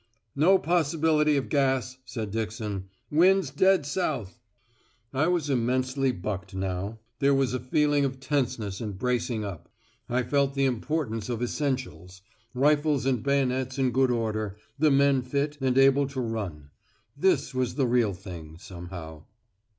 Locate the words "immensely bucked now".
5.47-6.97